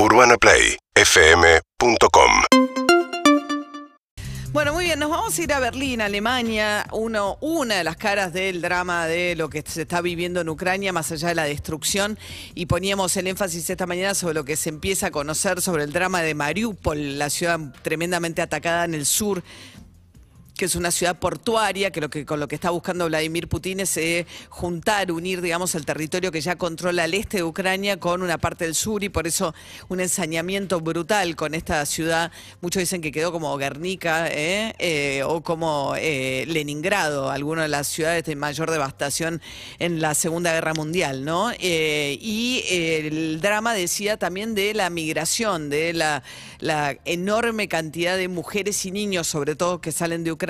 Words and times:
UrbanaPlayFM.com 0.00 2.30
Bueno, 4.52 4.72
muy 4.72 4.84
bien, 4.84 5.00
nos 5.00 5.10
vamos 5.10 5.36
a 5.36 5.42
ir 5.42 5.52
a 5.52 5.58
Berlín, 5.58 6.00
Alemania, 6.00 6.86
uno, 6.92 7.36
una 7.40 7.74
de 7.74 7.84
las 7.84 7.96
caras 7.96 8.32
del 8.32 8.62
drama 8.62 9.06
de 9.06 9.34
lo 9.34 9.50
que 9.50 9.64
se 9.66 9.82
está 9.82 10.00
viviendo 10.00 10.40
en 10.40 10.48
Ucrania, 10.50 10.92
más 10.92 11.10
allá 11.10 11.30
de 11.30 11.34
la 11.34 11.44
destrucción, 11.44 12.16
y 12.54 12.66
poníamos 12.66 13.16
el 13.16 13.26
énfasis 13.26 13.68
esta 13.68 13.86
mañana 13.86 14.14
sobre 14.14 14.34
lo 14.34 14.44
que 14.44 14.54
se 14.54 14.68
empieza 14.68 15.08
a 15.08 15.10
conocer 15.10 15.60
sobre 15.60 15.82
el 15.82 15.92
drama 15.92 16.22
de 16.22 16.34
Mariupol, 16.34 17.18
la 17.18 17.28
ciudad 17.28 17.58
tremendamente 17.82 18.40
atacada 18.40 18.84
en 18.84 18.94
el 18.94 19.04
sur 19.04 19.42
que 20.58 20.64
es 20.64 20.74
una 20.74 20.90
ciudad 20.90 21.16
portuaria, 21.20 21.92
que, 21.92 22.00
lo 22.00 22.10
que 22.10 22.26
con 22.26 22.40
lo 22.40 22.48
que 22.48 22.56
está 22.56 22.70
buscando 22.70 23.06
Vladimir 23.06 23.46
Putin 23.46 23.78
es 23.78 23.96
eh, 23.96 24.26
juntar, 24.48 25.12
unir, 25.12 25.40
digamos, 25.40 25.76
el 25.76 25.86
territorio 25.86 26.32
que 26.32 26.40
ya 26.40 26.56
controla 26.56 27.04
el 27.04 27.14
este 27.14 27.38
de 27.38 27.44
Ucrania 27.44 27.98
con 28.00 28.22
una 28.22 28.38
parte 28.38 28.64
del 28.64 28.74
sur 28.74 29.04
y 29.04 29.08
por 29.08 29.28
eso 29.28 29.54
un 29.88 30.00
ensañamiento 30.00 30.80
brutal 30.80 31.36
con 31.36 31.54
esta 31.54 31.86
ciudad. 31.86 32.32
Muchos 32.60 32.80
dicen 32.80 33.00
que 33.00 33.12
quedó 33.12 33.30
como 33.30 33.56
Guernica 33.56 34.26
eh, 34.26 34.74
eh, 34.80 35.22
o 35.24 35.42
como 35.42 35.94
Leningrado, 35.94 37.30
alguna 37.30 37.62
de 37.62 37.68
las 37.68 37.86
ciudades 37.86 38.24
de 38.24 38.34
mayor 38.34 38.68
devastación 38.72 39.40
en 39.78 40.00
la 40.00 40.16
Segunda 40.16 40.52
Guerra 40.52 40.74
Mundial, 40.74 41.24
¿no? 41.24 41.52
y 41.60 42.64
el 42.68 43.40
drama 43.40 43.74
decía 43.74 44.16
también 44.16 44.56
de 44.56 44.74
la 44.74 44.90
migración, 44.90 45.70
de 45.70 45.92
la, 45.92 46.24
la 46.58 46.96
enorme 47.04 47.68
cantidad 47.68 48.16
de 48.16 48.26
mujeres 48.26 48.84
y 48.86 48.90
niños, 48.90 49.28
sobre 49.28 49.54
todo 49.54 49.80
que 49.80 49.92
salen 49.92 50.24
de 50.24 50.32
Ucrania 50.32 50.47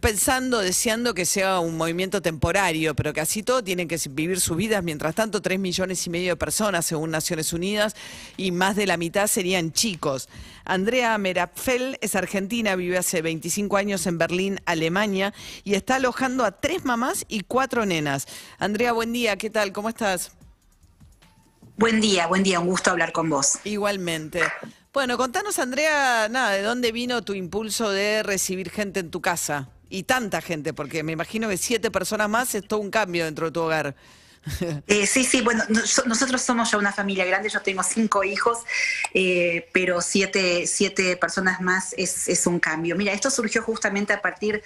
pensando, 0.00 0.58
deseando 0.60 1.14
que 1.14 1.26
sea 1.26 1.60
un 1.60 1.76
movimiento 1.76 2.22
temporario, 2.22 2.94
pero 2.94 3.12
que 3.12 3.20
así 3.20 3.42
todo 3.42 3.62
tienen 3.62 3.88
que 3.88 3.98
vivir 4.10 4.40
sus 4.40 4.56
vidas. 4.56 4.82
Mientras 4.82 5.14
tanto, 5.14 5.42
tres 5.42 5.58
millones 5.58 6.06
y 6.06 6.10
medio 6.10 6.30
de 6.30 6.36
personas, 6.36 6.86
según 6.86 7.10
Naciones 7.10 7.52
Unidas, 7.52 7.94
y 8.36 8.50
más 8.50 8.76
de 8.76 8.86
la 8.86 8.96
mitad 8.96 9.26
serían 9.26 9.72
chicos. 9.72 10.28
Andrea 10.64 11.16
Merapfel 11.18 11.98
es 12.00 12.14
argentina, 12.14 12.76
vive 12.76 12.98
hace 12.98 13.22
25 13.22 13.76
años 13.76 14.06
en 14.06 14.18
Berlín, 14.18 14.60
Alemania, 14.66 15.34
y 15.64 15.74
está 15.74 15.96
alojando 15.96 16.44
a 16.44 16.60
tres 16.60 16.84
mamás 16.84 17.24
y 17.28 17.40
cuatro 17.40 17.86
nenas. 17.86 18.26
Andrea, 18.58 18.92
buen 18.92 19.12
día, 19.12 19.36
¿qué 19.36 19.50
tal? 19.50 19.72
¿Cómo 19.72 19.88
estás? 19.88 20.32
Buen 21.80 22.02
día, 22.02 22.26
buen 22.26 22.42
día, 22.42 22.60
un 22.60 22.66
gusto 22.66 22.90
hablar 22.90 23.10
con 23.10 23.30
vos. 23.30 23.58
Igualmente. 23.64 24.42
Bueno, 24.92 25.16
contanos, 25.16 25.58
Andrea, 25.58 26.28
nada, 26.28 26.50
¿de 26.50 26.60
dónde 26.60 26.92
vino 26.92 27.22
tu 27.22 27.32
impulso 27.32 27.88
de 27.88 28.22
recibir 28.22 28.68
gente 28.68 29.00
en 29.00 29.10
tu 29.10 29.22
casa? 29.22 29.70
Y 29.88 30.02
tanta 30.02 30.42
gente, 30.42 30.74
porque 30.74 31.02
me 31.02 31.12
imagino 31.12 31.48
que 31.48 31.56
siete 31.56 31.90
personas 31.90 32.28
más 32.28 32.54
es 32.54 32.68
todo 32.68 32.80
un 32.80 32.90
cambio 32.90 33.24
dentro 33.24 33.46
de 33.46 33.52
tu 33.52 33.60
hogar. 33.62 33.96
Eh, 34.86 35.06
sí, 35.06 35.24
sí, 35.24 35.42
bueno, 35.42 35.62
nosotros 35.68 36.40
somos 36.42 36.70
ya 36.70 36.78
una 36.78 36.92
familia 36.92 37.24
grande, 37.24 37.48
yo 37.48 37.60
tengo 37.60 37.82
cinco 37.82 38.24
hijos, 38.24 38.58
eh, 39.14 39.68
pero 39.72 40.00
siete, 40.00 40.66
siete, 40.66 41.16
personas 41.16 41.60
más 41.60 41.94
es, 41.96 42.46
un 42.46 42.58
cambio. 42.58 42.96
Mira, 42.96 43.12
esto 43.12 43.30
surgió 43.30 43.62
justamente 43.62 44.12
a 44.12 44.22
partir 44.22 44.62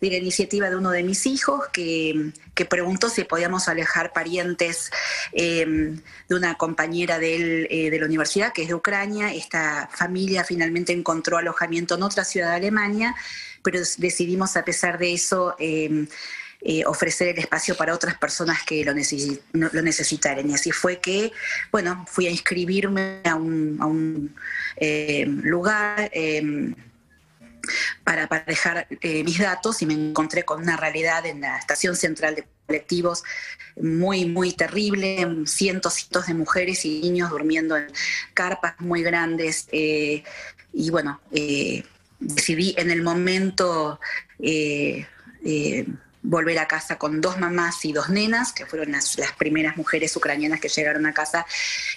de 0.00 0.10
la 0.10 0.16
iniciativa 0.16 0.70
de 0.70 0.76
uno 0.76 0.90
de 0.90 1.02
mis 1.02 1.26
hijos 1.26 1.68
que, 1.72 2.32
preguntó 2.68 3.08
si 3.08 3.24
podíamos 3.24 3.68
alejar 3.68 4.12
parientes 4.12 4.90
em, 5.32 6.00
de 6.28 6.34
una 6.34 6.56
compañera 6.56 7.18
de, 7.18 7.68
eh, 7.70 7.90
de 7.90 7.98
la 7.98 8.06
universidad, 8.06 8.52
que 8.52 8.62
es 8.62 8.68
de 8.68 8.74
Ucrania. 8.74 9.32
Esta 9.32 9.88
familia 9.92 10.42
finalmente 10.42 10.92
encontró 10.92 11.38
alojamiento 11.38 11.94
en 11.94 12.02
otra 12.02 12.24
ciudad 12.24 12.50
de 12.50 12.56
Alemania, 12.56 13.14
pero 13.62 13.78
decidimos 13.98 14.56
a 14.56 14.64
pesar 14.64 14.98
de 14.98 15.14
eso 15.14 15.54
em, 15.58 16.08
eh, 16.60 16.84
ofrecer 16.86 17.28
el 17.28 17.38
espacio 17.38 17.76
para 17.76 17.94
otras 17.94 18.18
personas 18.18 18.64
que 18.64 18.84
lo, 18.84 18.92
necesitaran. 18.92 20.50
Y 20.50 20.54
así 20.54 20.72
fue 20.72 20.98
que, 20.98 21.30
bueno, 21.70 22.04
fui 22.08 22.26
a 22.26 22.30
inscribirme 22.30 23.20
a 23.24 23.36
un, 23.36 24.34
eh, 24.76 25.24
lugar. 25.26 26.10
Em, 26.12 26.74
para, 28.02 28.26
dejar 28.46 28.88
eh, 29.02 29.22
mis 29.24 29.38
datos 29.38 29.82
y 29.82 29.86
me 29.86 29.92
encontré 29.92 30.44
con 30.44 30.62
una 30.62 30.76
realidad 30.76 31.26
en 31.26 31.42
la 31.42 31.58
estación 31.58 31.96
central 31.96 32.34
de 32.34 32.46
colectivos 32.66 33.22
muy, 33.80 34.24
muy 34.24 34.52
terrible, 34.52 35.28
cientos 35.44 36.08
de 36.26 36.34
mujeres 36.34 36.84
y 36.86 37.00
niños 37.02 37.30
durmiendo 37.30 37.76
en 37.76 37.86
carpas 38.32 38.74
muy 38.78 39.02
grandes. 39.02 39.68
y 39.70 40.90
bueno, 40.90 41.20
decidí 42.20 42.74
en 42.78 42.90
el 42.90 43.02
momento 43.02 44.00
volver 46.22 46.58
a 46.58 46.66
casa 46.66 46.98
con 46.98 47.20
dos 47.20 47.38
mamás 47.38 47.84
y 47.84 47.92
dos 47.92 48.08
nenas, 48.08 48.52
que 48.52 48.66
fueron 48.66 48.92
las, 48.92 49.16
primeras 49.38 49.76
mujeres 49.76 50.14
ucranianas 50.16 50.60
que 50.60 50.68
llegaron 50.68 51.06
a 51.06 51.14
casa, 51.14 51.46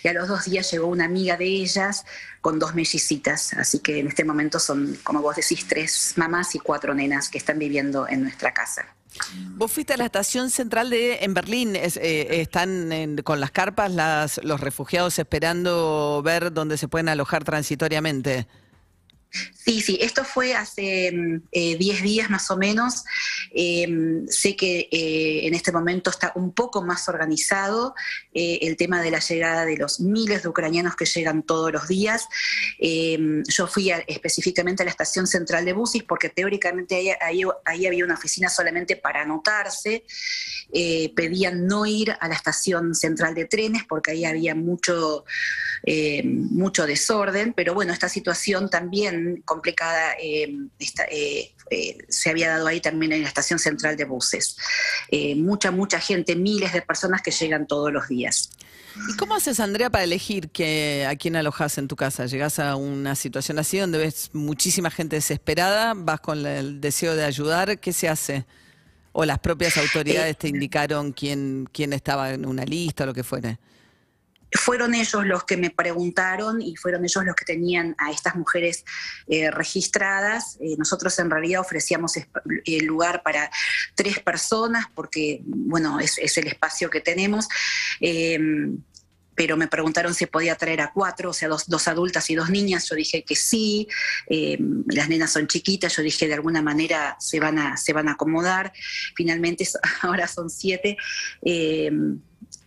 y 0.04 0.08
a 0.08 0.14
los 0.14 0.28
dos 0.28 0.46
días 0.46 0.72
llegó 0.72 0.88
una 0.88 1.06
amiga 1.06 1.38
de 1.38 1.46
ellas 1.46 2.06
con 2.40 2.60
dos 2.60 2.76
mellicitas, 2.76 3.54
así 3.54 3.80
que 3.80 4.00
en 4.00 4.08
este 4.08 4.24
momento 4.24 4.60
son, 4.60 4.98
como 5.04 5.22
vos 5.22 5.36
decís, 5.36 5.68
tres 5.68 6.14
mamás 6.16 6.56
y 6.56 6.60
cuatro 6.60 6.94
nenas 6.94 7.30
que 7.30 7.38
están 7.38 7.60
viviendo 7.60 8.08
en 8.08 8.24
nuestra 8.24 8.54
casa. 8.54 8.86
Vos 9.56 9.72
fuiste 9.72 9.94
a 9.94 9.98
la 9.98 10.06
estación 10.06 10.50
central 10.50 10.90
de 10.90 11.20
en 11.22 11.34
Berlín, 11.34 11.76
eh, 11.76 12.28
están 12.42 13.18
con 13.24 13.42
las 13.42 13.52
carpas 13.52 13.92
las, 13.92 14.40
los 14.44 14.62
refugiados 14.62 15.20
esperando 15.20 16.22
ver 16.24 16.54
dónde 16.54 16.78
se 16.78 16.88
pueden 16.88 17.10
alojar 17.10 17.44
transitoriamente. 17.44 18.48
Sí, 19.64 19.80
sí, 19.80 20.00
esto 20.02 20.24
fue 20.24 20.56
hace 20.56 21.12
10 21.12 21.14
mm, 21.14 21.42
eh, 21.52 21.78
días 22.02 22.30
más 22.32 22.50
o 22.50 22.58
menos. 22.58 23.04
Em, 23.54 24.26
sé 24.28 24.56
que 24.56 24.90
eh, 24.92 25.46
en 25.46 25.54
este 25.54 25.72
momento 25.72 26.10
está 26.10 26.32
un 26.34 26.52
poco 26.52 26.82
más 26.82 27.08
organizado 27.08 27.94
eh, 28.34 28.58
el 28.64 28.76
tema 28.76 29.04
de 29.04 29.12
la 29.12 29.20
llegada 29.20 29.66
de 29.66 29.78
los 29.78 30.00
miles 30.00 30.42
de 30.42 30.50
ucranianos 30.50 30.96
que 30.96 31.06
llegan 31.06 31.44
todos 31.44 31.72
los 31.72 31.88
días. 31.88 32.28
Em, 32.80 33.44
yo 33.44 33.68
fui 33.68 33.92
específicamente 34.08 34.82
a 34.82 34.86
la 34.86 34.92
estación 34.92 35.28
central 35.28 35.64
de 35.64 35.74
buses 35.74 36.02
porque 36.04 36.30
teóricamente 36.30 37.16
ahí, 37.22 37.44
ahí 37.64 37.86
había 37.86 38.04
una 38.04 38.16
oficina 38.16 38.50
solamente 38.50 38.96
para 38.96 39.22
anotarse. 39.22 40.04
pedían 41.16 41.68
no 41.68 41.86
ir 41.86 42.16
a 42.20 42.28
la 42.28 42.36
estación 42.36 42.96
central 42.96 43.36
de 43.36 43.46
trenes 43.46 43.84
porque 43.88 44.12
ahí 44.12 44.26
había 44.26 44.56
mucho, 44.56 45.26
mucho 46.24 46.86
desorden, 46.88 47.54
pero 47.54 47.74
bueno, 47.74 47.92
esta 47.92 48.08
situación 48.08 48.70
también 48.70 49.44
complicada 49.52 50.14
eh, 50.14 50.56
eh, 50.80 51.52
eh, 51.70 51.98
se 52.08 52.30
había 52.30 52.52
dado 52.52 52.68
ahí 52.68 52.80
también 52.80 53.12
en 53.12 53.22
la 53.22 53.28
estación 53.28 53.60
central 53.60 53.98
de 53.98 54.06
buses. 54.06 54.56
mucha, 55.36 55.72
mucha 55.72 56.00
gente, 56.00 56.38
miles 56.38 56.72
de 56.72 56.82
personas 56.82 57.22
que 57.22 57.32
llegan 57.32 57.68
todos 57.68 57.92
los 57.92 58.08
días. 58.08 58.50
¿Y 59.10 59.18
cómo 59.18 59.36
haces, 59.36 59.60
Andrea, 59.60 59.90
para 59.90 60.06
elegir 60.06 60.50
que, 60.52 61.06
a 61.06 61.18
quién 61.18 61.36
alojas 61.36 61.78
en 61.78 61.90
tu 61.90 61.98
casa? 61.98 62.28
¿Llegás 62.28 62.60
a 62.60 62.78
una 62.78 63.16
situación 63.16 63.60
así 63.60 63.78
donde 63.78 63.98
ves 63.98 64.30
muchísima 64.32 64.90
gente 64.90 65.18
desesperada? 65.18 65.94
¿Vas 65.96 66.22
con 66.22 66.46
el 66.46 66.80
deseo 66.80 67.16
de 67.16 67.26
ayudar? 67.26 67.80
¿Qué 67.80 67.92
se 67.92 68.08
hace? 68.08 68.46
¿O 69.12 69.26
las 69.26 69.40
propias 69.40 69.76
autoridades 69.78 70.38
te 70.38 70.48
indicaron 70.48 71.12
quién, 71.12 71.68
quién 71.74 71.92
estaba 71.92 72.32
en 72.32 72.46
una 72.46 72.64
lista 72.64 73.04
o 73.04 73.08
lo 73.08 73.14
que 73.14 73.24
fuera? 73.24 73.60
Fueron 74.52 74.94
ellos 74.94 75.26
los 75.26 75.44
que 75.46 75.58
me 75.58 75.70
preguntaron 75.70 76.62
y 76.62 76.76
fueron 76.76 77.04
ellos 77.06 77.24
los 77.24 77.36
que 77.36 77.46
tenían 77.46 77.96
a 77.98 78.12
estas 78.12 78.36
mujeres 78.36 78.84
eh, 79.28 79.50
registradas. 79.52 80.58
Eh, 80.60 80.76
nosotros 80.78 81.18
en 81.20 81.30
realidad 81.30 81.62
ofrecíamos 81.62 82.14
el 82.66 82.86
lugar 82.86 83.24
para 83.24 83.50
tres 83.96 84.20
personas 84.20 84.86
porque, 84.94 85.42
bueno, 85.46 86.00
es, 86.00 86.18
el 86.38 86.48
espacio 86.48 86.90
que 86.90 87.02
tenemos. 87.02 87.48
Em, 88.00 88.78
pero 89.34 89.56
me 89.56 89.68
preguntaron 89.68 90.14
si 90.14 90.26
podía 90.26 90.56
traer 90.56 90.82
a 90.82 90.92
cuatro, 90.92 91.30
o 91.30 91.34
sea, 91.34 91.48
dos, 91.48 91.68
dos 91.68 91.88
adultas 91.88 92.30
y 92.30 92.36
dos 92.36 92.50
niñas. 92.50 92.88
Yo 92.90 92.96
dije 92.96 93.24
que 93.24 93.36
sí. 93.36 93.88
Em, 94.28 94.84
las 94.88 95.08
nenas 95.08 95.32
son 95.32 95.48
chiquitas. 95.48 95.96
Yo 95.96 96.04
dije 96.04 96.28
de 96.28 96.34
alguna 96.34 96.62
manera 96.62 97.16
se 97.20 97.40
van 97.40 97.58
a, 97.58 97.78
se 97.78 97.94
van 97.94 98.10
a 98.10 98.14
acomodar. 98.14 98.74
Finalmente 99.16 99.68
ahora 100.02 100.28
son 100.28 100.50
siete. 100.50 100.98
Em, 101.42 102.20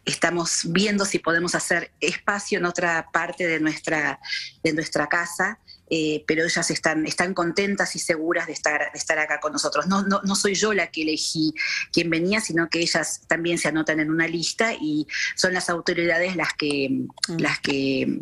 estamos 0.04 0.62
viendo 0.64 1.04
si 1.04 1.18
podemos 1.18 1.54
hacer 1.54 1.90
espacio 2.00 2.58
en 2.58 2.66
otra 2.66 3.08
parte 3.12 3.46
de 3.46 3.60
nuestra, 3.60 4.20
de 4.62 4.72
nuestra 4.72 5.08
casa, 5.08 5.58
eh, 5.90 6.24
pero 6.26 6.44
ellas 6.44 6.70
están, 6.70 7.06
están 7.06 7.34
contentas 7.34 7.94
y 7.94 7.98
seguras 7.98 8.46
de 8.46 8.54
estar, 8.54 8.80
de 8.92 8.98
estar 8.98 9.18
acá 9.18 9.38
con 9.40 9.52
nosotros. 9.52 9.86
No, 9.86 10.02
no, 10.02 10.20
no, 10.24 10.34
soy 10.34 10.54
yo 10.54 10.72
la 10.72 10.90
que 10.90 11.02
elegí 11.02 11.54
quién 11.92 12.10
venía, 12.10 12.40
sino 12.40 12.68
que 12.70 12.80
ellas 12.80 13.22
también 13.28 13.58
se 13.58 13.68
anotan 13.68 14.00
en 14.00 14.10
una 14.10 14.26
lista 14.26 14.72
y 14.72 15.06
son 15.36 15.52
las 15.52 15.68
autoridades 15.68 16.36
las 16.36 16.54
que, 16.54 16.88
mm. 16.90 17.36
las 17.38 17.60
que 17.60 18.20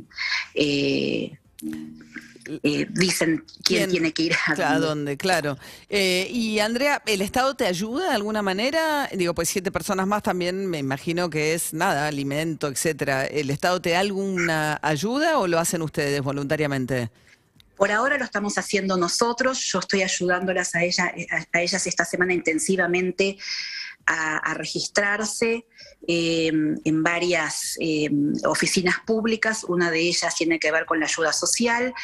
eh, 0.55 1.39
eh, 2.62 2.87
dicen 2.91 3.44
quién, 3.65 3.91
tiene 3.91 4.12
que 4.12 4.25
ir 4.25 4.35
a, 4.59 4.79
dónde. 4.79 5.17
Claro. 5.17 5.59
Eh, 5.89 6.29
y 6.31 6.59
Andrea, 6.59 7.03
¿el 7.06 7.23
Estado 7.23 7.55
te 7.55 7.67
ayuda 7.67 8.09
de 8.09 8.15
alguna 8.15 8.43
manera? 8.43 9.09
Digo, 9.12 9.35
pues 9.35 9.49
siete 9.49 9.71
personas 9.71 10.06
más 10.06 10.23
también 10.23 10.67
me 10.67 10.79
imagino 10.79 11.31
que 11.31 11.55
es 11.55 11.73
nada, 11.73 12.09
alimento, 12.09 12.69
etcétera. 12.69 13.27
¿El 13.27 13.50
Estado 13.50 13.81
te 13.81 13.91
da 13.91 14.00
alguna 14.00 14.79
ayuda 14.83 15.39
o 15.39 15.47
lo 15.47 15.59
hacen 15.59 15.83
ustedes 15.83 16.21
voluntariamente? 16.23 17.11
Por 17.77 17.91
ahora 17.91 18.19
lo 18.19 18.25
estamos 18.25 18.59
haciendo 18.59 18.97
nosotros, 18.97 19.61
yo 19.65 19.81
estoy 19.81 20.03
ayudándolas 20.03 20.75
a, 20.75 20.85
ella, 20.85 21.12
a 21.53 21.61
ellas 21.61 21.87
esta 21.87 22.05
semana 22.05 22.33
intensivamente 22.33 23.39
a, 24.06 24.55
registrarse 24.55 25.67
em, 26.07 26.77
en 26.85 27.03
varias 27.03 27.77
em, 27.79 28.33
oficinas 28.45 28.97
públicas. 29.07 29.65
Una 29.65 29.91
de 29.91 30.01
ellas 30.01 30.35
tiene 30.35 30.59
que 30.59 30.73
ver 30.73 30.85
con 30.87 30.99
la 30.99 31.07
ayuda 31.07 31.33
social 31.33 31.95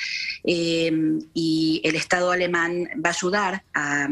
em, 0.44 1.20
y 1.34 1.80
el 1.84 1.96
Estado 1.96 2.30
alemán 2.30 2.88
va 3.04 3.10
a 3.10 3.12
ayudar 3.12 3.64
a, 3.74 4.08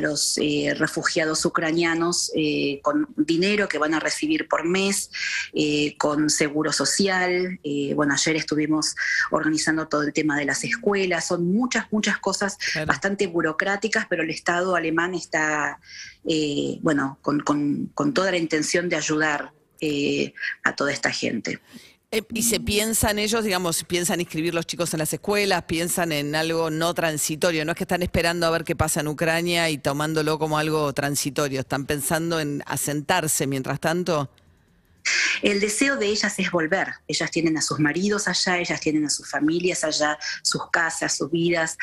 los 0.00 0.36
eh, 0.36 0.74
refugiados 0.76 1.46
ucranianos 1.46 2.30
eh, 2.34 2.80
con 2.82 3.08
dinero 3.16 3.66
que 3.66 3.78
van 3.78 3.94
a 3.94 4.00
recibir 4.00 4.46
por 4.46 4.64
mes, 4.64 5.10
eh, 5.54 5.96
con 5.96 6.28
seguro 6.28 6.70
social. 6.70 7.58
bueno, 7.94 8.12
ayer 8.12 8.36
estuvimos 8.36 8.94
organizando 9.30 9.88
todo 9.88 10.02
el 10.02 10.12
tema 10.12 10.36
de 10.36 10.44
las 10.44 10.64
escuelas. 10.64 11.28
Son 11.28 11.50
muchas, 11.50 11.86
muchas 11.90 12.18
cosas 12.18 12.58
bastante 12.86 13.26
burocráticas, 13.26 14.06
pero 14.06 14.22
el 14.22 14.30
Estado 14.30 14.76
alemán 14.76 15.14
está 15.14 15.78
bueno, 16.82 17.18
con, 17.22 18.12
toda 18.12 18.30
la 18.32 18.36
intención 18.36 18.55
de 18.62 18.96
ayudar 18.96 19.52
eh, 19.80 20.32
a 20.64 20.74
toda 20.74 20.92
esta 20.92 21.10
gente. 21.10 21.60
Eh, 22.10 22.22
¿Y 22.32 22.44
se 22.44 22.60
piensan 22.60 23.18
ellos, 23.18 23.44
digamos, 23.44 23.82
piensan 23.84 24.20
inscribir 24.20 24.54
los 24.54 24.66
chicos 24.66 24.94
en 24.94 25.00
las 25.00 25.12
escuelas, 25.12 25.64
piensan 25.64 26.12
en 26.12 26.34
algo 26.34 26.70
no 26.70 26.94
transitorio? 26.94 27.64
No 27.64 27.72
es 27.72 27.76
que 27.76 27.84
están 27.84 28.02
esperando 28.02 28.46
a 28.46 28.50
ver 28.50 28.64
qué 28.64 28.76
pasa 28.76 29.00
en 29.00 29.08
Ucrania 29.08 29.68
y 29.70 29.78
tomándolo 29.78 30.38
como 30.38 30.56
algo 30.56 30.92
transitorio, 30.92 31.60
están 31.60 31.84
pensando 31.84 32.40
en 32.40 32.62
asentarse 32.66 33.46
mientras 33.46 33.80
tanto. 33.80 34.30
El 35.42 35.60
deseo 35.60 35.96
de 35.96 36.06
ellas 36.06 36.38
es 36.38 36.50
volver. 36.50 36.88
Ellas 37.06 37.30
tienen 37.30 37.56
a 37.56 37.62
sus 37.62 37.78
maridos 37.78 38.28
allá, 38.28 38.58
ellas 38.58 38.80
tienen 38.80 39.04
a 39.04 39.10
sus 39.10 39.28
familias 39.28 39.84
allá, 39.84 40.18
sus 40.42 40.70
casas, 40.70 41.16
sus 41.16 41.30
vidas, 41.30 41.76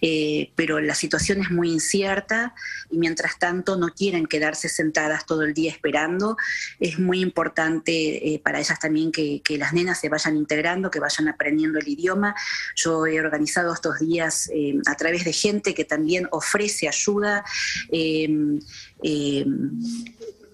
eh, 0.00 0.52
pero 0.54 0.80
la 0.80 0.94
situación 0.94 1.40
es 1.40 1.50
muy 1.50 1.70
incierta 1.70 2.54
y 2.90 2.98
mientras 2.98 3.38
tanto 3.38 3.76
no 3.76 3.88
quieren 3.94 4.26
quedarse 4.26 4.68
sentadas 4.68 5.26
todo 5.26 5.42
el 5.42 5.54
día 5.54 5.70
esperando. 5.70 6.36
Es 6.80 6.98
muy 6.98 7.20
importante 7.20 8.34
eh, 8.34 8.40
para 8.42 8.60
ellas 8.60 8.78
también 8.78 9.12
que, 9.12 9.42
las 9.58 9.72
nenas 9.72 9.98
se 9.98 10.08
vayan 10.08 10.36
integrando, 10.36 10.88
que 10.88 11.00
vayan 11.00 11.26
aprendiendo 11.26 11.80
el 11.80 11.88
idioma. 11.88 12.36
Yo 12.76 13.06
he 13.06 13.18
organizado 13.18 13.74
estos 13.74 13.98
días 13.98 14.48
eh, 14.54 14.74
a 14.86 14.94
través 14.94 15.24
de 15.24 15.32
gente 15.32 15.74
que 15.74 15.84
también 15.84 16.28
ofrece 16.30 16.86
ayuda 16.86 17.44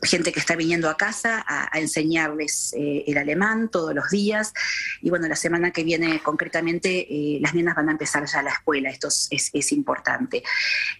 gente 0.04 0.32
que 0.32 0.40
está 0.40 0.56
viniendo 0.56 0.88
a 0.88 0.96
casa 0.96 1.44
a, 1.46 1.78
enseñarles 1.78 2.72
eh, 2.74 3.04
el 3.06 3.18
alemán 3.18 3.68
todos 3.68 3.94
los 3.94 4.10
días. 4.10 4.52
Y 5.02 5.10
bueno, 5.10 5.28
la 5.28 5.36
semana 5.36 5.70
que 5.70 5.84
viene 5.84 6.20
concretamente 6.22 7.06
eh, 7.08 7.38
las 7.40 7.54
nenas 7.54 7.74
van 7.74 7.88
a 7.88 7.92
empezar 7.92 8.24
ya 8.26 8.42
la 8.42 8.50
escuela, 8.50 8.90
esto 8.90 9.08
es, 9.08 9.72
importante. 9.72 10.42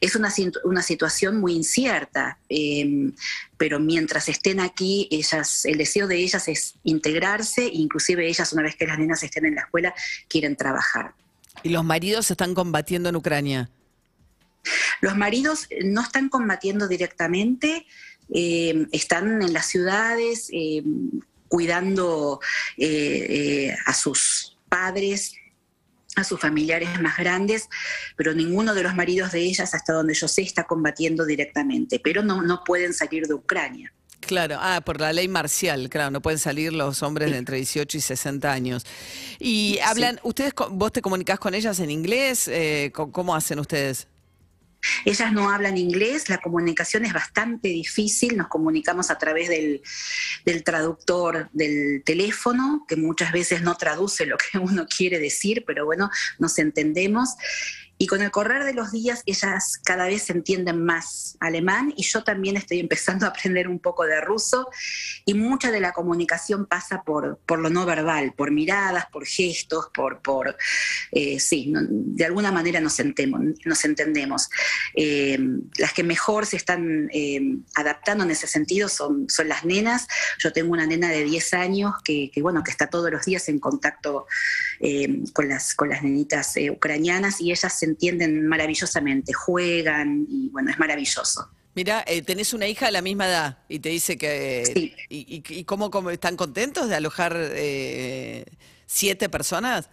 Es 0.01 0.17
una, 0.17 0.33
una, 0.65 0.83
situación 0.83 1.41
muy 1.41 1.55
incierta, 1.55 2.39
em, 2.49 3.13
pero 3.57 3.79
mientras 3.79 4.29
estén 4.29 4.61
aquí, 4.61 5.09
ellas, 5.11 5.65
el 5.65 5.79
deseo 5.79 6.07
de 6.07 6.17
ellas 6.17 6.49
es 6.49 6.75
integrarse, 6.83 7.69
inclusive 7.73 8.27
ellas 8.27 8.53
una 8.53 8.63
vez 8.63 8.77
que 8.77 8.87
las 8.87 8.99
nenas 8.99 9.23
estén 9.23 9.47
en 9.47 9.55
la 9.55 9.63
escuela, 9.63 9.95
quieren 10.29 10.57
trabajar. 10.57 11.15
¿Y 11.63 11.71
los 11.71 11.85
maridos 11.85 12.31
están 12.31 12.55
combatiendo 12.55 13.09
en 13.09 13.17
Ucrania? 13.17 13.71
Los 15.01 15.17
maridos 15.17 15.69
no 15.85 16.03
están 16.03 16.29
combatiendo 16.29 16.89
directamente, 16.89 17.87
eh, 18.33 18.87
están 18.93 19.43
en 19.43 19.53
las 19.53 19.67
ciudades 19.67 20.49
eh, 20.53 20.83
cuidando 21.49 22.41
eh, 22.77 23.75
a 23.87 23.95
sus 23.95 24.59
padres, 24.69 25.35
a 26.17 26.25
sus 26.25 26.41
familiares 26.41 27.01
más 27.01 27.17
grandes, 27.17 27.69
pero 28.17 28.35
ninguno 28.35 28.75
de 28.75 28.83
los 28.83 28.95
maridos 28.95 29.33
de 29.33 29.41
ellas, 29.41 29.75
hasta 29.75 29.93
donde 29.93 30.15
yo 30.15 30.29
sé, 30.29 30.43
está 30.43 30.65
combatiendo 30.65 31.25
directamente, 31.25 32.01
pero 32.03 32.23
no, 32.23 32.43
no 32.43 32.63
pueden 32.65 32.95
salir 32.95 33.27
de 33.27 33.35
Ucrania. 33.35 33.93
Claro, 34.21 34.57
ah, 34.59 34.81
por 34.81 35.01
la 35.01 35.13
ley 35.13 35.29
marcial, 35.29 35.91
claro, 35.91 36.11
no 36.11 36.23
pueden 36.23 36.39
salir 36.39 36.73
los 36.73 37.03
hombres 37.03 37.31
de 37.31 37.37
entre 37.37 37.59
18 37.59 37.99
y 37.99 38.01
60 38.01 38.51
años. 38.51 38.87
Y 39.39 39.79
hablan, 39.81 40.19
ustedes, 40.23 40.55
vos 40.71 40.93
te 40.93 41.03
comunicás 41.03 41.39
con 41.39 41.55
ellas 41.55 41.79
en 41.79 41.91
inglés, 41.91 42.51
¿cómo 42.93 43.35
hacen 43.35 43.59
ustedes? 43.59 44.09
Ellas 45.05 45.33
no 45.33 45.51
hablan 45.51 45.77
inglés, 45.77 46.29
la 46.29 46.39
comunicación 46.39 47.05
es 47.05 47.13
bastante 47.13 47.69
difícil, 47.69 48.37
nos 48.37 48.49
comunicamos 48.49 49.11
a 49.11 49.19
través 49.19 49.49
del, 49.49 49.83
traductor 50.65 51.49
del 51.53 52.03
teléfono, 52.05 52.85
que 52.89 52.97
muchas 52.97 53.33
veces 53.33 53.63
no 53.63 53.77
traduce 53.77 54.27
lo 54.27 54.37
que 54.37 54.59
uno 54.59 54.87
quiere 54.87 55.19
decir, 55.19 55.65
pero 55.67 55.85
bueno, 55.85 56.11
nos 56.39 56.59
entendemos. 56.59 57.31
Y 58.05 58.07
con 58.07 58.21
el 58.21 58.31
correr 58.31 58.65
de 58.65 58.75
los 58.75 58.93
días 58.93 59.23
ellas 59.25 59.81
cada 59.83 60.05
vez 60.05 60.29
entienden 60.29 60.85
más 60.85 61.39
alemán 61.41 61.95
y 61.97 62.03
yo 62.03 62.23
también 62.23 62.59
estoy 62.59 62.79
empezando 62.79 63.25
a 63.25 63.31
aprender 63.31 63.67
un 63.67 63.79
poco 63.79 64.05
de 64.05 64.21
ruso 64.21 64.69
y 65.25 65.33
mucha 65.33 65.71
de 65.71 65.81
la 65.81 65.93
comunicación 65.93 66.67
pasa 66.67 67.03
por, 67.03 67.39
por 67.47 67.61
lo 67.61 67.71
no 67.71 67.87
verbal, 67.87 68.35
por 68.37 68.51
miradas, 68.51 69.07
por 69.11 69.25
gestos, 69.25 69.87
por, 69.95 70.21
por 70.21 70.55
eh, 71.13 71.41
sí, 71.41 71.73
de 71.73 72.27
alguna 72.27 72.53
manera 72.53 72.79
nos, 72.79 72.99
nos 73.65 73.85
entendemos. 73.87 74.51
Eh, 74.95 75.39
las 75.79 75.95
que 75.95 76.05
mejor 76.05 76.45
se 76.45 76.59
están 76.59 77.09
eh, 77.11 77.41
adaptando 77.75 78.25
en 78.25 78.33
ese 78.33 78.47
sentido 78.47 78.91
son, 78.91 79.31
son 79.31 79.49
las 79.49 79.65
nenas. 79.65 80.07
Yo 80.41 80.53
tengo 80.53 80.75
una 80.75 80.85
nena 80.85 81.09
de 81.09 81.25
10 81.25 81.55
años 81.55 81.95
que, 82.05 82.31
que 82.31 82.43
bueno, 82.43 82.63
que 82.63 82.71
está 82.71 82.89
todos 82.89 83.11
los 83.11 83.25
días 83.25 83.49
en 83.49 83.61
contacto 83.61 84.27
con, 85.33 85.49
las, 85.49 85.75
con 85.75 85.89
las 85.89 86.03
nenitas 86.03 86.55
ucranianas 86.71 87.41
y 87.41 87.51
ellas 87.51 87.79
se 87.79 87.94
entienden 87.95 88.47
maravillosamente, 88.47 89.33
juegan 89.33 90.27
y 90.29 90.49
bueno, 90.51 90.71
es 90.71 90.79
maravilloso. 90.79 91.49
Mira, 91.75 92.05
eh, 92.07 92.23
tenés 92.23 92.55
una 92.55 92.69
hija 92.69 92.87
de 92.87 92.93
la 92.93 93.03
misma 93.03 93.27
edad 93.27 93.59
y 93.69 93.81
te 93.81 93.89
dice 93.89 94.17
que... 94.17 94.63
Sí. 94.73 94.95
Y, 95.09 95.65
cómo, 95.65 96.11
están 96.11 96.37
contentos 96.37 96.89
de 96.89 96.95
alojar 96.95 97.37
eh, 97.37 98.45
siete 98.87 99.29
personas? 99.29 99.89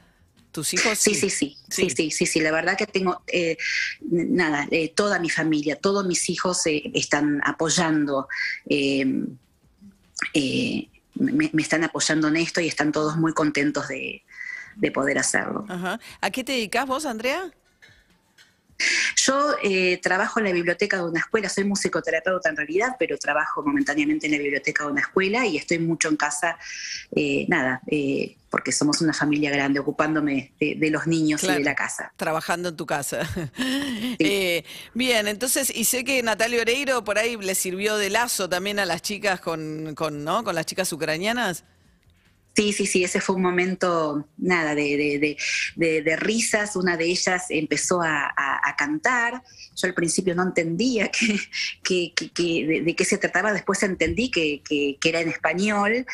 ¿Tus 0.51 0.73
hijos? 0.73 0.97
Sí, 0.99 1.15
sí, 1.15 1.29
sí, 1.29 1.57
sí, 1.69 1.89
sí, 1.89 2.11
sí, 2.11 2.25
sí, 2.25 2.39
La 2.41 2.51
verdad 2.51 2.77
que 2.77 2.85
tengo, 2.85 3.23
eh, 3.27 3.57
nada, 4.01 4.67
toda 4.95 5.17
mi 5.17 5.29
familia, 5.29 5.77
todos 5.77 6.05
mis 6.05 6.29
hijos 6.29 6.61
están 6.65 7.41
apoyando, 7.45 8.27
me, 11.15 11.49
están 11.57 11.83
apoyando 11.85 12.27
en 12.27 12.37
esto 12.37 12.59
y 12.61 12.67
están 12.67 12.91
todos 12.91 13.15
muy 13.17 13.33
contentos 13.33 13.87
de, 13.87 14.23
poder 14.93 15.17
hacerlo. 15.17 15.65
¿A 16.19 16.31
qué 16.31 16.43
te 16.43 16.51
dedicas 16.51 16.85
vos, 16.85 17.05
Andrea? 17.05 17.51
Yo 19.15 19.55
eh, 19.63 19.99
trabajo 20.01 20.39
en 20.39 20.45
la 20.45 20.51
biblioteca 20.51 20.97
de 20.97 21.03
una 21.03 21.19
escuela, 21.19 21.49
soy 21.49 21.63
musicoterapeuta 21.63 22.49
en 22.49 22.57
realidad, 22.57 22.95
pero 22.97 23.17
trabajo 23.17 23.63
momentáneamente 23.63 24.27
en 24.27 24.33
la 24.33 24.37
biblioteca 24.39 24.85
de 24.85 24.91
una 24.91 25.01
escuela 25.01 25.45
y 25.45 25.57
estoy 25.57 25.79
mucho 25.79 26.09
en 26.09 26.17
casa, 26.17 26.57
eh, 27.15 27.45
nada, 27.47 27.81
eh, 27.87 28.35
porque 28.49 28.71
somos 28.71 29.01
una 29.01 29.13
familia 29.13 29.49
grande, 29.49 29.79
ocupándome 29.79 30.51
de, 30.59 30.89
los 30.89 31.07
niños 31.07 31.43
y 31.43 31.47
de 31.47 31.63
la 31.63 31.73
casa. 31.73 32.11
Trabajando 32.17 32.69
en 32.69 32.75
tu 32.75 32.85
casa. 32.85 33.21
bien, 34.93 35.27
entonces, 35.27 35.71
y 35.73 35.85
sé 35.85 36.03
que 36.03 36.21
Natalia 36.21 36.61
Oreiro 36.61 37.03
por 37.03 37.17
ahí 37.17 37.37
le 37.37 37.55
sirvió 37.55 37.95
de 37.95 38.09
lazo 38.09 38.49
también 38.49 38.79
a 38.79 38.85
las 38.85 39.01
chicas 39.01 39.39
con, 39.39 39.95
con, 39.95 40.25
¿no? 40.25 40.43
con 40.43 40.53
las 40.53 40.65
chicas 40.65 40.91
ucranianas. 40.91 41.63
Sí, 42.53 42.73
sí, 42.73 42.85
sí, 42.85 43.03
ese 43.03 43.21
fue 43.21 43.35
un 43.37 43.41
momento, 43.41 44.27
nada, 44.37 44.75
de, 44.75 45.37
risas. 46.19 46.75
Una 46.75 46.97
de 46.97 47.05
ellas 47.05 47.45
empezó 47.49 48.01
a, 48.01 48.33
cantar. 48.77 49.41
Yo 49.75 49.87
al 49.87 49.93
principio 49.93 50.35
no 50.35 50.43
entendía 50.43 51.09
que, 51.83 52.13
de, 52.35 52.95
qué 52.95 53.05
se 53.05 53.17
trataba, 53.17 53.53
después 53.53 53.83
entendí 53.83 54.29
que, 54.29 54.97
era 55.03 55.21
en 55.21 55.29
español. 55.29 56.05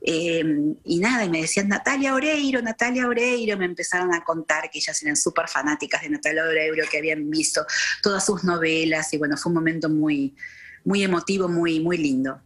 Em, 0.00 0.74
y 0.84 0.98
nada, 0.98 1.24
y 1.24 1.30
me 1.30 1.42
decían 1.42 1.68
Natalia 1.68 2.14
Oreiro, 2.14 2.60
Natalia 2.60 3.06
Oreiro. 3.06 3.56
Me 3.56 3.66
empezaron 3.66 4.12
a 4.14 4.24
contar 4.24 4.70
que 4.70 4.78
ellas 4.78 5.00
eran 5.02 5.16
súper 5.16 5.48
fanáticas 5.48 6.02
de 6.02 6.10
Natalia 6.10 6.44
Oreiro, 6.44 6.84
que 6.90 6.98
habían 6.98 7.30
visto 7.30 7.64
todas 8.02 8.26
sus 8.26 8.42
novelas. 8.42 9.12
Y 9.12 9.18
bueno, 9.18 9.36
fue 9.36 9.50
un 9.50 9.56
momento 9.56 9.88
muy, 9.88 10.34
muy 10.84 11.04
emotivo, 11.04 11.48
muy, 11.48 11.78
muy 11.78 11.98
lindo. 11.98 12.40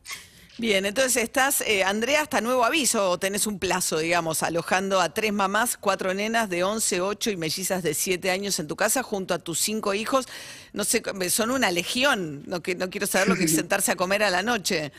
Bien, 0.58 0.84
entonces 0.86 1.22
estás, 1.22 1.60
eh, 1.60 1.84
Andrea, 1.84 2.22
hasta 2.22 2.40
nuevo 2.40 2.64
aviso, 2.64 3.10
o 3.10 3.18
tenés 3.18 3.46
un 3.46 3.60
plazo, 3.60 3.98
digamos, 3.98 4.42
alojando 4.42 5.00
a 5.00 5.14
tres 5.14 5.32
mamás, 5.32 5.76
cuatro 5.76 6.12
nenas 6.14 6.50
de 6.50 6.64
11, 6.64 7.00
8 7.00 7.30
y 7.30 7.36
mellizas 7.36 7.84
de 7.84 7.94
7 7.94 8.28
años 8.32 8.58
en 8.58 8.66
tu 8.66 8.74
casa 8.74 9.04
junto 9.04 9.34
a 9.34 9.38
tus 9.38 9.60
cinco 9.60 9.94
hijos. 9.94 10.26
No 10.72 10.82
sé, 10.82 11.00
son 11.30 11.52
una 11.52 11.70
legión, 11.70 12.42
no, 12.46 12.60
que, 12.60 12.74
no 12.74 12.90
quiero 12.90 13.06
saber 13.06 13.28
lo 13.28 13.36
que 13.36 13.44
es 13.44 13.52
sentarse 13.54 13.92
a 13.92 13.96
comer 13.96 14.24
a 14.24 14.30
la 14.30 14.42
noche. 14.42 14.90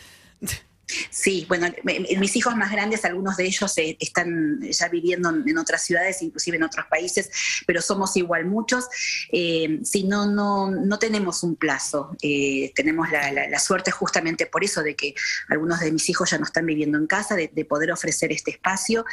Sí, 1.10 1.46
bueno, 1.48 1.68
mis 1.84 2.36
hijos 2.36 2.56
más 2.56 2.72
grandes, 2.72 3.06
algunos 3.06 3.38
de 3.38 3.46
ellos 3.46 3.78
eh, 3.78 3.96
están 4.00 4.60
ya 4.62 4.88
viviendo 4.90 5.30
en 5.30 5.58
otras 5.58 5.84
ciudades, 5.84 6.22
inclusive 6.22 6.58
en 6.58 6.64
otros 6.64 6.86
países, 6.88 7.30
pero 7.68 7.82
somos 7.82 8.16
igual 8.18 8.46
muchos. 8.46 8.88
Eh, 9.32 9.80
si 9.84 10.04
no, 10.04 10.26
no, 10.26 10.72
no 10.72 11.00
tenemos 11.00 11.44
un 11.44 11.56
plazo, 11.56 12.16
eh, 12.22 12.72
tenemos 12.76 13.08
la, 13.12 13.60
suerte 13.60 13.92
justamente 13.92 14.46
por 14.46 14.64
eso 14.64 14.82
de 14.82 14.96
que 14.96 15.14
algunos 15.50 15.82
de 15.82 15.92
mis 15.92 16.10
hijos 16.10 16.32
ya 16.32 16.38
no 16.38 16.46
están 16.46 16.66
viviendo 16.66 16.98
en 16.98 17.08
casa, 17.08 17.36
de, 17.36 17.50
poder 17.70 17.92
ofrecer 17.92 18.32
este 18.32 18.52
espacio 18.52 19.06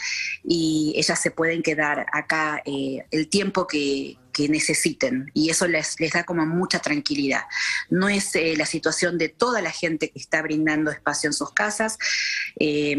y 0.42 0.95
ellas 0.97 1.21
se 1.21 1.30
pueden 1.30 1.62
quedar 1.62 2.06
acá 2.12 2.62
el 2.64 3.28
tiempo 3.28 3.66
que, 3.66 4.16
necesiten 4.49 5.31
y 5.35 5.50
eso 5.50 5.66
les, 5.66 5.99
les, 5.99 6.12
da 6.12 6.25
como 6.25 6.47
mucha 6.47 6.78
tranquilidad. 6.78 7.43
No 7.90 8.09
es 8.09 8.35
eh, 8.35 8.55
la 8.57 8.66
situación 8.66 9.19
de 9.19 9.28
toda 9.28 9.61
la 9.61 9.71
gente 9.71 10.11
que 10.11 10.19
está 10.19 10.43
brindando 10.43 10.90
espacio 10.90 11.28
en 11.28 11.35
sus 11.35 11.52
casas. 11.52 11.99
Eh, 12.59 12.97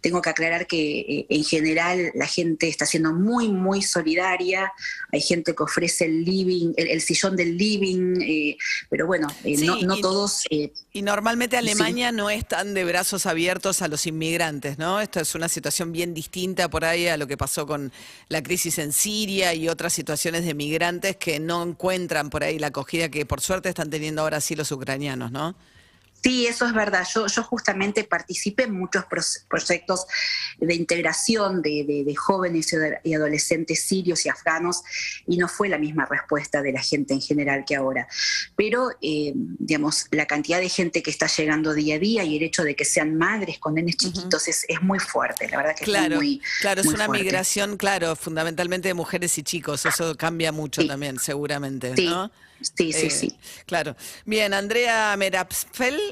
tengo 0.00 0.22
que 0.22 0.30
aclarar 0.30 0.66
que 0.66 1.00
eh, 1.00 1.26
en 1.28 1.44
general 1.44 2.10
la 2.14 2.26
gente 2.26 2.68
está 2.68 2.86
siendo 2.86 3.12
muy, 3.12 3.48
muy 3.48 3.82
solidaria. 3.82 4.72
Hay 5.12 5.20
gente 5.20 5.54
que 5.54 5.62
ofrece 5.62 6.06
el 6.06 6.24
living, 6.24 6.72
el, 6.76 7.00
sillón 7.00 7.36
del 7.36 7.56
living, 7.56 8.20
eh, 8.20 8.56
pero 8.88 9.06
bueno, 9.06 9.28
eh, 9.44 9.56
no, 9.58 10.00
todos. 10.00 10.44
y 10.50 11.02
normalmente 11.02 11.56
Alemania 11.56 12.12
no 12.12 12.30
es 12.30 12.46
tan 12.46 12.74
de 12.74 12.84
brazos 12.84 13.26
abiertos 13.26 13.82
a 13.82 13.88
los 13.88 14.06
inmigrantes, 14.06 14.78
¿no? 14.78 15.00
Esta 15.00 15.20
es 15.20 15.34
una 15.34 15.48
situación 15.48 15.92
bien 15.92 16.14
distinta 16.14 16.68
por 16.68 16.84
ahí 16.84 17.06
a 17.08 17.16
lo 17.16 17.26
que 17.26 17.36
pasó 17.36 17.66
con 17.66 17.92
la 18.28 18.42
crisis 18.42 18.78
en 18.78 18.92
Siria 18.92 19.54
y 19.54 19.68
otras 19.68 19.92
situaciones 19.92 20.44
de 20.44 20.54
migrantes 20.70 21.16
que 21.16 21.40
no 21.40 21.64
encuentran 21.64 22.30
por 22.30 22.44
ahí 22.44 22.60
la 22.60 22.68
acogida 22.68 23.08
que 23.08 23.26
por 23.26 23.40
suerte 23.40 23.68
están 23.68 23.90
teniendo 23.90 24.22
ahora 24.22 24.40
sí 24.40 24.54
los 24.54 24.70
ucranianos, 24.70 25.32
¿no? 25.32 25.56
Sí, 26.22 26.46
eso 26.46 26.66
es 26.66 26.74
verdad. 26.74 27.06
Yo, 27.14 27.26
yo 27.26 27.42
justamente 27.42 28.04
participé 28.04 28.64
en 28.64 28.74
muchos 28.74 29.04
proyectos 29.48 30.06
de 30.58 30.74
integración 30.74 31.62
de, 31.62 32.14
jóvenes 32.16 32.74
y 33.04 33.14
adolescentes 33.14 33.84
sirios 33.84 34.26
y 34.26 34.28
afganos 34.28 34.82
y 35.26 35.36
no 35.38 35.48
fue 35.48 35.68
la 35.68 35.78
misma 35.78 36.06
respuesta 36.06 36.60
de 36.60 36.72
la 36.72 36.82
gente 36.82 37.14
en 37.14 37.20
general 37.20 37.64
que 37.66 37.76
ahora. 37.76 38.06
Pero, 38.56 38.90
eh, 39.00 39.32
digamos, 39.34 40.06
la 40.10 40.26
cantidad 40.26 40.60
de 40.60 40.68
gente 40.68 41.02
que 41.02 41.10
está 41.10 41.26
llegando 41.26 41.72
día 41.72 41.96
a 41.96 41.98
día 41.98 42.24
y 42.24 42.36
el 42.36 42.42
hecho 42.42 42.64
de 42.64 42.76
que 42.76 42.84
sean 42.84 43.16
madres 43.16 43.58
con 43.58 43.74
nenes 43.74 43.96
chiquitos 43.96 44.48
es, 44.48 44.66
muy 44.82 44.98
fuerte, 44.98 45.48
la 45.48 45.58
verdad 45.58 45.76
que 45.76 45.84
claro, 45.84 46.14
es 46.14 46.20
muy 46.20 46.42
Claro, 46.60 46.80
es 46.80 46.86
una 46.86 47.08
migración, 47.08 47.76
claro, 47.76 48.16
fundamentalmente 48.16 48.88
de 48.88 48.94
mujeres 48.94 49.36
y 49.38 49.42
chicos. 49.42 49.86
Eso 49.86 50.16
cambia 50.16 50.52
mucho 50.52 50.86
también, 50.86 51.18
seguramente, 51.18 51.94
¿no? 52.04 52.30
Sí, 52.60 52.92
sí, 52.92 53.10
sí. 53.10 53.26
Eh, 53.26 53.62
claro. 53.66 53.96
Bien, 54.26 54.52
Andrea 54.52 55.16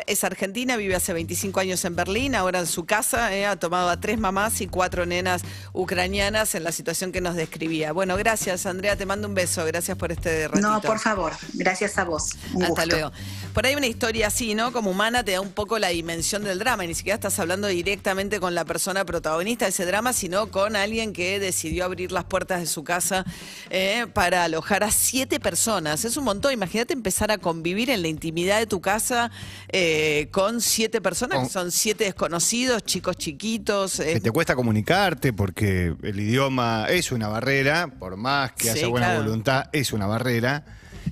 Es 0.07 0.25
argentina, 0.25 0.76
vive 0.76 0.95
hace 0.95 1.12
25 1.12 1.61
años 1.61 1.85
en 1.85 1.97
Berlín, 1.97 2.35
ahora 2.35 2.59
en 2.59 2.67
su 2.67 2.85
casa, 2.85 3.35
eh, 3.35 3.47
ha 3.47 3.57
tomado 3.57 3.88
a 3.88 3.99
tres 4.00 4.19
mamás 4.19 4.61
y 4.61 4.67
cuatro 4.67 5.07
nenas 5.07 5.43
ucranianas 5.73 6.55
en 6.55 6.64
la 6.64 6.73
situación 6.73 7.12
que 7.12 7.21
nos 7.21 7.37
describía. 7.37 7.93
Bueno, 7.93 8.17
gracias, 8.17 8.67
Andrea, 8.67 8.97
te 8.97 9.07
mando 9.07 9.28
un 9.28 9.35
beso, 9.35 9.64
gracias 9.64 9.97
por 9.97 10.12
este 10.12 10.49
ratito. 10.49 10.69
No, 10.69 10.81
por 10.81 10.99
favor, 10.99 11.33
gracias 11.55 11.97
a 11.99 12.05
vos. 12.05 12.33
Hasta 12.62 12.87
luego. 12.87 13.12
Por 13.55 13.67
ahí 13.67 13.75
una 13.75 13.87
historia 13.87 14.26
así, 14.26 14.55
¿no? 14.55 14.73
Como 14.73 14.90
humana 14.90 15.25
te 15.25 15.33
da 15.33 15.40
un 15.40 15.52
poco 15.52 15.78
la 15.78 15.88
dimensión 15.88 16.45
del 16.45 16.59
drama, 16.59 16.85
y 16.85 16.88
ni 16.88 16.95
siquiera 16.95 17.14
estás 17.14 17.38
hablando 17.38 17.69
directamente 17.69 18.40
con 18.40 18.55
la 18.55 18.64
persona 18.64 19.05
protagonista 19.05 19.64
de 19.64 19.71
ese 19.71 19.87
drama, 19.87 20.12
sino 20.12 20.50
con 20.50 20.76
alguien 20.76 21.12
que 21.12 21.38
decidió 21.38 21.85
abrir 21.85 22.12
las 22.12 22.25
puertas 22.25 22.61
de 22.61 22.67
su 22.67 22.85
casa 22.85 23.25
eh, 23.71 24.07
para 24.12 24.45
alojar 24.45 24.85
a 24.85 24.90
siete 24.90 25.40
personas. 25.40 26.05
Es 26.05 26.17
un 26.17 26.25
montón 26.25 26.49
Imagínate 26.52 26.93
empezar 26.93 27.31
a 27.31 27.38
convivir 27.38 27.88
en 27.88 28.02
la 28.02 28.09
intimidad 28.09 28.59
de 28.59 28.67
tu 28.67 28.81
casa 28.81 29.31
eh, 29.69 29.88
con 30.30 30.61
siete 30.61 31.00
personas, 31.00 31.47
que 31.47 31.52
son 31.52 31.71
siete 31.71 32.04
desconocidos, 32.04 32.85
chicos 32.85 33.16
chiquitos. 33.16 33.97
Que 33.97 34.21
te 34.21 34.30
cuesta 34.30 34.54
comunicarte 34.54 35.33
porque 35.33 35.95
el 36.02 36.21
idioma 36.21 36.87
es 36.88 37.12
una 37.12 37.28
barrera, 37.28 37.88
por 37.99 38.16
más 38.16 38.52
que 38.52 38.71
haya 38.71 38.88
buena 38.88 39.18
voluntad, 39.18 39.64
es 39.73 39.92
una 39.92 40.07
barrera. 40.07 40.64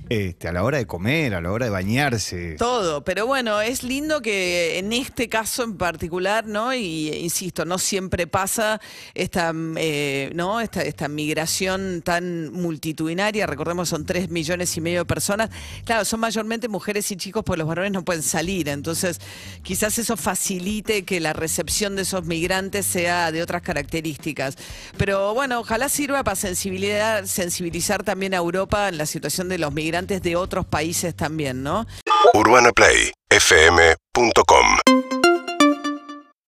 Este, 0.08 0.46
a 0.46 0.52
la 0.52 0.62
hora 0.62 0.78
de 0.78 0.86
comer, 0.86 1.34
a 1.34 1.40
la 1.40 1.50
hora 1.50 1.66
de 1.66 1.70
bañarse. 1.70 2.54
Todo, 2.54 3.02
pero 3.02 3.26
bueno, 3.26 3.60
es 3.60 3.82
lindo 3.82 4.22
que 4.22 4.78
en 4.78 4.92
este 4.92 5.28
caso 5.28 5.64
en 5.64 5.76
particular, 5.76 6.46
¿no? 6.46 6.72
Y 6.72 7.08
insisto, 7.08 7.64
no 7.64 7.76
siempre 7.76 8.28
pasa 8.28 8.80
esta, 9.14 9.52
eh, 9.76 10.30
¿no? 10.32 10.60
Esta, 10.60 10.82
esta 10.82 11.08
migración 11.08 12.02
tan 12.02 12.52
multitudinaria, 12.52 13.48
recordemos 13.48 13.88
son 13.88 14.06
tres 14.06 14.30
millones 14.30 14.76
y 14.76 14.80
medio 14.80 15.00
de 15.00 15.06
personas. 15.06 15.50
Claro, 15.84 16.04
son 16.04 16.20
mayormente 16.20 16.68
mujeres 16.68 17.10
y 17.10 17.16
chicos, 17.16 17.42
pues 17.44 17.58
los 17.58 17.66
varones 17.66 17.90
no 17.90 18.04
pueden 18.04 18.22
salir. 18.22 18.68
Entonces, 18.68 19.20
quizás 19.64 19.98
eso 19.98 20.16
facilite 20.16 21.04
que 21.04 21.18
la 21.18 21.32
recepción 21.32 21.96
de 21.96 22.02
esos 22.02 22.24
migrantes 22.24 22.86
sea 22.86 23.32
de 23.32 23.42
otras 23.42 23.62
características. 23.62 24.56
Pero 24.96 25.34
bueno, 25.34 25.58
ojalá 25.58 25.88
sirva 25.88 26.22
para 26.22 26.36
sensibilizar, 26.36 27.26
sensibilizar 27.26 28.04
también 28.04 28.34
a 28.34 28.36
Europa 28.36 28.88
en 28.88 28.98
la 28.98 29.06
situación 29.06 29.48
de 29.48 29.58
los 29.58 29.72
migrantes 29.72 29.95
de 30.04 30.36
otros 30.36 30.66
países 30.66 31.16
también, 31.16 31.62
¿no? 31.62 31.86
UrbanaPlayFM.com 32.34 34.66